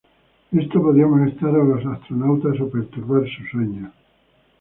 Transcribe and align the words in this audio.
Esto 0.51 0.81
podía 0.81 1.05
molestar 1.05 1.51
a 1.55 1.63
los 1.63 1.85
astronautas 1.85 2.59
o 2.59 2.67
perturbar 2.71 3.23
su 3.29 3.43
sueño. 3.51 3.91